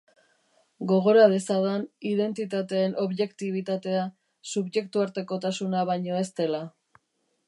[0.91, 4.05] Gogora dezadan, identitateen objektibitatea
[4.55, 6.67] subjektuartekotasuna baino ez dela.